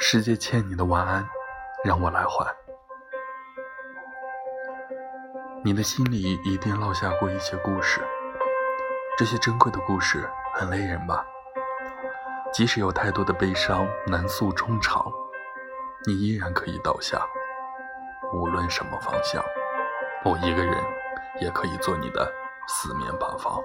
[0.00, 1.28] 世界欠你的晚安
[1.84, 2.56] 让我来还。
[5.64, 8.00] 你的心里一定落下过一些故事
[9.18, 11.26] 这些珍贵的故事很累人吧？
[12.52, 15.04] 即使有太多的悲伤难诉衷肠
[16.06, 17.20] 你依然可以倒下
[18.32, 19.44] 无论什么方向
[20.24, 20.76] 我一个人
[21.40, 22.32] 也可以做你的
[22.68, 23.60] 四面八方。